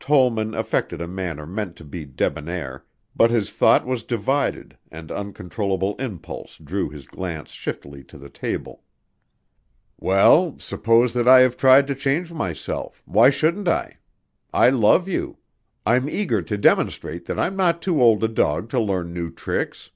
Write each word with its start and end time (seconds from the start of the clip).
Tollman 0.00 0.54
affected 0.54 1.02
a 1.02 1.06
manner 1.06 1.44
meant 1.44 1.76
to 1.76 1.84
be 1.84 2.06
debonair, 2.06 2.86
but 3.14 3.30
his 3.30 3.52
thought 3.52 3.84
was 3.84 4.02
divided 4.02 4.78
and 4.90 5.12
uncontrollable 5.12 5.94
impulse 5.96 6.56
drew 6.56 6.88
his 6.88 7.04
glance 7.06 7.50
shiftily 7.50 8.02
to 8.04 8.16
the 8.16 8.30
table. 8.30 8.82
"Well, 10.00 10.58
suppose 10.58 11.12
that 11.12 11.28
I 11.28 11.40
have 11.40 11.58
tried 11.58 11.86
to 11.88 11.94
change 11.94 12.32
myself, 12.32 13.02
why 13.04 13.28
shouldn't 13.28 13.68
I? 13.68 13.98
I 14.54 14.70
love 14.70 15.06
you. 15.06 15.36
I'm 15.84 16.08
eager 16.08 16.40
to 16.40 16.56
demonstrate 16.56 17.26
that 17.26 17.38
I'm 17.38 17.54
not 17.54 17.82
too 17.82 18.00
old 18.02 18.24
a 18.24 18.28
dog 18.28 18.70
to 18.70 18.80
learn 18.80 19.12
new 19.12 19.30
tricks." 19.30 19.90